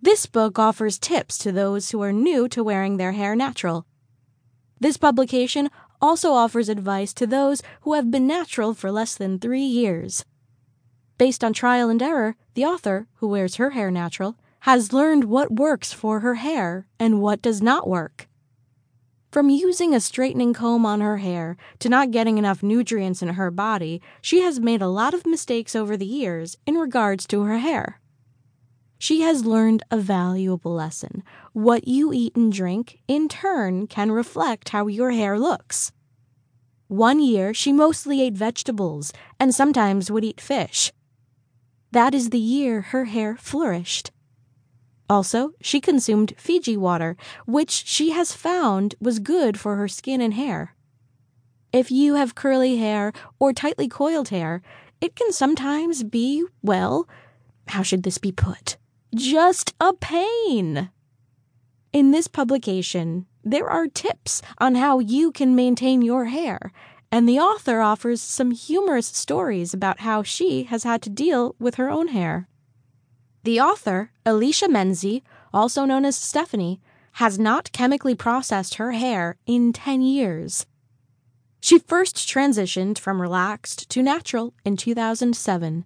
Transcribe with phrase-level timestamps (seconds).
[0.00, 3.86] This book offers tips to those who are new to wearing their hair natural.
[4.78, 5.70] This publication
[6.00, 10.24] also offers advice to those who have been natural for less than three years.
[11.18, 15.56] Based on trial and error, the author, who wears her hair natural, has learned what
[15.56, 18.28] works for her hair and what does not work.
[19.32, 23.50] From using a straightening comb on her hair to not getting enough nutrients in her
[23.50, 27.58] body, she has made a lot of mistakes over the years in regards to her
[27.58, 28.00] hair.
[28.98, 31.22] She has learned a valuable lesson.
[31.52, 35.92] What you eat and drink, in turn, can reflect how your hair looks.
[36.88, 40.92] One year, she mostly ate vegetables and sometimes would eat fish.
[41.92, 44.12] That is the year her hair flourished.
[45.08, 50.34] Also, she consumed Fiji water, which she has found was good for her skin and
[50.34, 50.74] hair.
[51.72, 54.62] If you have curly hair or tightly coiled hair,
[55.00, 57.08] it can sometimes be, well,
[57.68, 58.76] how should this be put?
[59.14, 60.90] Just a pain.
[61.92, 66.72] In this publication, there are tips on how you can maintain your hair,
[67.12, 71.76] and the author offers some humorous stories about how she has had to deal with
[71.76, 72.48] her own hair.
[73.44, 75.22] The author, Alicia Mendsey,
[75.54, 76.80] also known as Stephanie,
[77.12, 80.66] has not chemically processed her hair in 10 years.
[81.60, 85.84] She first transitioned from relaxed to natural in 2007.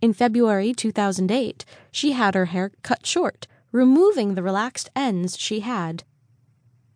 [0.00, 6.04] In February 2008, she had her hair cut short, removing the relaxed ends she had.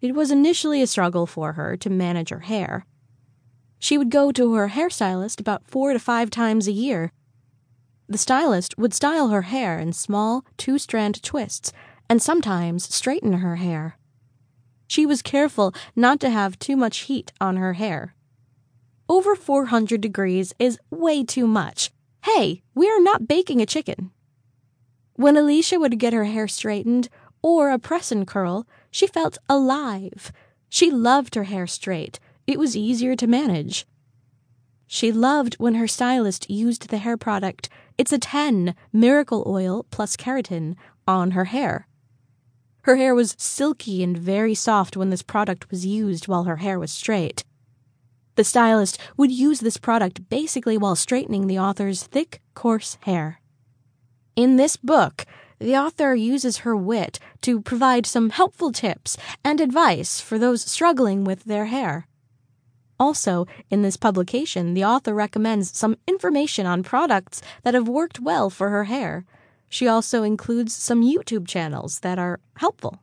[0.00, 2.86] It was initially a struggle for her to manage her hair.
[3.78, 7.12] She would go to her hairstylist about four to five times a year
[8.08, 11.72] the stylist would style her hair in small, two strand twists
[12.08, 13.96] and sometimes straighten her hair.
[14.86, 18.14] She was careful not to have too much heat on her hair.
[19.08, 21.91] Over 400 degrees is way too much.
[22.25, 24.11] Hey, we are not baking a chicken.
[25.12, 27.11] When Alicia would get her hair straightened
[27.42, 30.33] or a press and curl, she felt alive.
[30.70, 32.19] She loved her hair straight.
[32.47, 33.84] It was easier to manage.
[34.86, 37.68] She loved when her stylist used the hair product
[37.98, 40.77] It's a 10 Miracle Oil plus Keratin
[41.07, 41.86] on her hair.
[42.84, 46.79] Her hair was silky and very soft when this product was used while her hair
[46.79, 47.45] was straight.
[48.36, 53.40] The stylist would use this product basically while straightening the author's thick, coarse hair.
[54.36, 55.24] In this book,
[55.61, 61.24] the author uses her wit to provide some helpful tips and advice for those struggling
[61.24, 62.08] with their hair.
[62.98, 68.51] Also, in this publication, the author recommends some information on products that have worked well
[68.51, 69.24] for her hair.
[69.68, 73.01] She also includes some YouTube channels that are helpful.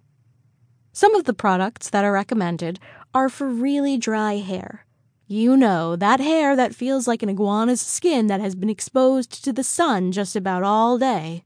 [0.93, 2.79] Some of the products that are recommended
[3.13, 4.85] are for really dry hair.
[5.31, 9.53] You know, that hair that feels like an iguana's skin that has been exposed to
[9.53, 11.45] the sun just about all day.